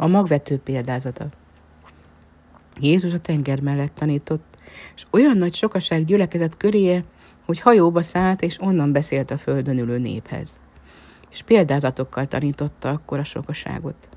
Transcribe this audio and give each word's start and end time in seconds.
A 0.00 0.06
magvető 0.06 0.56
példázata. 0.56 1.28
Jézus 2.80 3.12
a 3.12 3.20
tenger 3.20 3.60
mellett 3.60 3.94
tanított, 3.94 4.58
és 4.94 5.06
olyan 5.10 5.36
nagy 5.36 5.54
sokaság 5.54 6.04
gyülekezett 6.04 6.56
köréje, 6.56 7.04
hogy 7.46 7.60
hajóba 7.60 8.02
szállt, 8.02 8.42
és 8.42 8.60
onnan 8.60 8.92
beszélt 8.92 9.30
a 9.30 9.38
földön 9.38 9.78
ülő 9.78 9.98
néphez. 9.98 10.60
És 11.30 11.42
példázatokkal 11.42 12.26
tanította 12.26 12.88
akkor 12.88 13.18
a 13.18 13.24
sokaságot. 13.24 14.08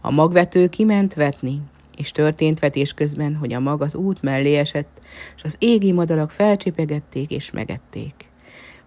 A 0.00 0.10
magvető 0.10 0.68
kiment 0.68 1.14
vetni, 1.14 1.60
és 1.96 2.12
történt 2.12 2.60
vetés 2.60 2.94
közben, 2.94 3.36
hogy 3.36 3.52
a 3.52 3.60
mag 3.60 3.82
az 3.82 3.94
út 3.94 4.22
mellé 4.22 4.56
esett, 4.56 5.00
és 5.36 5.42
az 5.42 5.56
égi 5.58 5.92
madarak 5.92 6.30
felcsipegették 6.30 7.30
és 7.30 7.50
megették. 7.50 8.14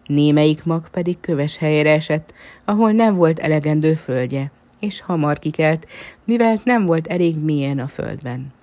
Némelyik 0.05 0.63
mag 0.63 0.89
pedig 0.89 1.19
köves 1.19 1.57
helyre 1.57 1.91
esett, 1.91 2.33
ahol 2.65 2.91
nem 2.91 3.15
volt 3.15 3.39
elegendő 3.39 3.93
földje, 3.93 4.51
és 4.79 5.01
hamar 5.01 5.39
kikelt, 5.39 5.87
mivel 6.23 6.61
nem 6.63 6.85
volt 6.85 7.07
elég 7.07 7.37
mélyen 7.39 7.79
a 7.79 7.87
földben. 7.87 8.53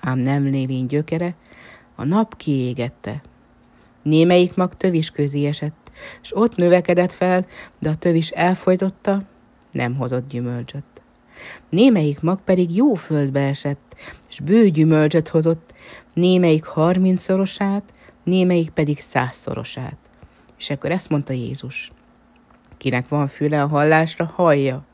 Ám 0.00 0.18
nem 0.18 0.44
lévén 0.44 0.86
gyökere, 0.86 1.34
a 1.94 2.04
nap 2.04 2.36
kiégette. 2.36 3.22
Némelyik 4.02 4.54
mag 4.54 4.74
tövis 4.74 5.10
közé 5.10 5.46
esett, 5.46 5.90
s 6.20 6.36
ott 6.36 6.56
növekedett 6.56 7.12
fel, 7.12 7.46
de 7.78 7.88
a 7.88 7.94
tövis 7.94 8.30
elfolytotta, 8.30 9.22
nem 9.72 9.96
hozott 9.96 10.28
gyümölcsöt. 10.28 10.84
Némelyik 11.70 12.20
mag 12.20 12.40
pedig 12.44 12.76
jó 12.76 12.94
földbe 12.94 13.40
esett, 13.40 13.96
és 14.28 14.40
bő 14.40 14.68
gyümölcsöt 14.68 15.28
hozott, 15.28 15.74
némelyik 16.14 16.64
harmincszorosát, 16.64 17.94
némelyik 18.24 18.70
pedig 18.70 19.00
százszorosát. 19.00 19.96
És 20.58 20.70
akkor 20.70 20.90
ezt 20.90 21.08
mondta 21.08 21.32
Jézus. 21.32 21.92
Kinek 22.76 23.08
van 23.08 23.26
füle 23.26 23.62
a 23.62 23.66
hallásra, 23.66 24.32
hallja. 24.34 24.86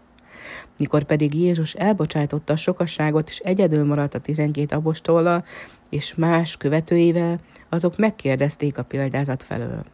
Mikor 0.79 1.03
pedig 1.03 1.35
Jézus 1.35 1.73
elbocsájtotta 1.73 2.53
a 2.53 2.57
sokasságot, 2.57 3.29
és 3.29 3.39
egyedül 3.39 3.85
maradt 3.85 4.15
a 4.15 4.19
tizenkét 4.19 4.73
apostollal 4.73 5.45
és 5.91 6.15
más 6.15 6.57
követőivel, 6.57 7.41
azok 7.69 7.97
megkérdezték 7.97 8.79
a 8.79 8.83
példázat 8.83 9.43
felől. 9.43 9.85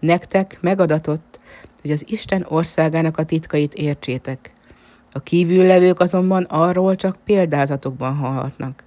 Nektek 0.00 0.58
megadatott, 0.60 1.40
hogy 1.80 1.90
az 1.90 2.04
Isten 2.06 2.46
országának 2.48 3.18
a 3.18 3.24
titkait 3.24 3.74
értsétek. 3.74 4.52
A 5.12 5.20
kívüllevők 5.20 6.00
azonban 6.00 6.42
arról 6.42 6.96
csak 6.96 7.16
példázatokban 7.24 8.14
hallhatnak. 8.14 8.84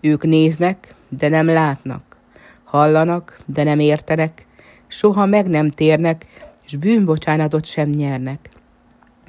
Ők 0.00 0.24
néznek, 0.24 0.94
de 1.08 1.28
nem 1.28 1.46
látnak. 1.46 2.16
Hallanak, 2.64 3.40
de 3.46 3.62
nem 3.62 3.78
értenek. 3.78 4.46
Soha 4.86 5.26
meg 5.26 5.48
nem 5.48 5.70
térnek, 5.70 6.26
és 6.64 6.76
bűnbocsánatot 6.76 7.64
sem 7.64 7.88
nyernek. 7.88 8.48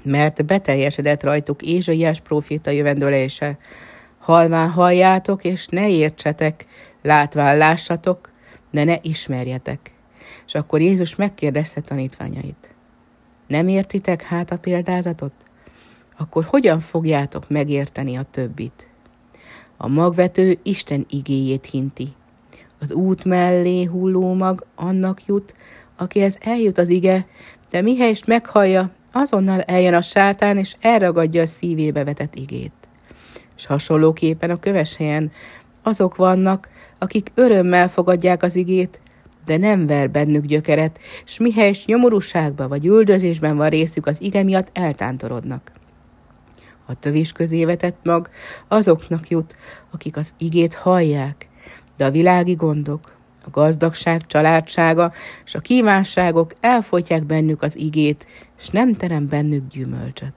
Mert 0.04 0.46
beteljesedett 0.46 1.24
rajtuk 1.24 1.62
Ézsaiás 1.62 2.20
proféta 2.20 2.70
jövendőlése. 2.70 3.58
Halván 4.20 4.70
halljátok, 4.70 5.44
és 5.44 5.68
ne 5.68 5.90
értsetek, 5.90 6.66
látván 7.02 7.58
lássatok, 7.58 8.32
de 8.72 8.84
ne 8.84 8.96
ismerjetek. 9.02 9.92
És 10.46 10.56
akkor 10.56 10.82
Jézus 10.82 11.16
megkérdezte 11.16 11.82
tanítványait. 11.82 12.76
Nem 13.48 13.68
értitek 13.68 14.22
hát 14.22 14.52
a 14.52 14.58
példázatot? 14.58 15.34
Akkor 16.18 16.44
hogyan 16.44 16.80
fogjátok 16.80 17.50
megérteni 17.50 18.16
a 18.16 18.26
többit? 18.32 18.88
A 19.78 19.88
magvető 19.88 20.60
Isten 20.64 21.06
igéjét 21.10 21.66
hinti. 21.66 22.14
Az 22.80 22.92
út 22.92 23.24
mellé 23.24 23.84
hulló 23.84 24.34
mag 24.34 24.66
annak 24.76 25.26
jut, 25.26 25.56
akihez 25.98 26.38
eljut 26.42 26.78
az 26.78 26.90
ige, 26.90 27.28
de 27.70 27.82
mihelyest 27.82 28.26
meghallja, 28.26 28.92
azonnal 29.14 29.62
eljön 29.62 29.94
a 29.94 30.02
sátán, 30.02 30.58
és 30.58 30.76
elragadja 30.82 31.42
a 31.42 31.46
szívébe 31.46 32.04
vetett 32.04 32.36
igét. 32.36 32.74
És 33.56 33.66
hasonlóképpen 33.66 34.50
a 34.50 34.60
köves 34.60 34.96
helyen 34.96 35.32
azok 35.84 36.16
vannak, 36.16 36.70
akik 37.00 37.32
örömmel 37.36 37.90
fogadják 37.90 38.44
az 38.44 38.56
igét, 38.56 39.00
de 39.46 39.58
nem 39.58 39.86
ver 39.86 40.12
bennük 40.12 40.46
gyökeret, 40.46 41.00
s 41.24 41.38
mihelyest 41.38 41.88
nyomorúságban 41.88 42.70
vagy 42.70 42.86
üldözésben 42.86 43.56
van 43.56 43.70
részük 43.70 44.06
az 44.06 44.22
ige 44.22 44.44
miatt 44.44 44.70
eltántorodnak. 44.74 45.72
A 46.86 47.00
tövés 47.00 47.32
közé 47.32 47.66
vetett 47.66 47.98
mag 48.04 48.30
azoknak 48.68 49.30
jut, 49.30 49.56
akik 49.92 50.18
az 50.18 50.34
igét 50.38 50.74
hallják, 50.74 51.48
de 51.98 52.06
a 52.06 52.12
világi 52.12 52.54
gondok, 52.54 53.12
a 53.46 53.50
gazdagság 53.50 54.26
családsága 54.26 55.14
és 55.46 55.56
a 55.56 55.60
kívánságok 55.60 56.54
elfolytják 56.60 57.26
bennük 57.26 57.62
az 57.62 57.78
igét, 57.78 58.28
és 58.60 58.68
nem 58.68 58.94
terem 58.94 59.28
bennük 59.28 59.68
gyümölcsöt. 59.68 60.34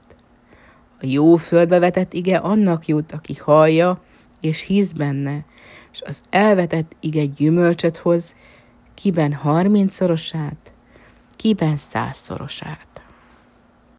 A 1.00 1.06
jó 1.06 1.36
földbe 1.36 1.78
vetett 1.78 2.12
ige 2.12 2.36
annak 2.36 2.86
jut, 2.86 3.12
aki 3.12 3.34
hallja 3.34 4.00
és 4.40 4.60
hisz 4.60 4.92
benne, 4.92 5.44
és 5.92 6.02
az 6.02 6.22
elvetett 6.30 6.96
ige 7.00 7.24
gyümölcsöt 7.24 7.96
hoz, 7.96 8.34
kiben 8.94 9.32
harmincszorosát, 9.32 10.72
kiben 11.36 11.76
százszorosát. 11.76 12.95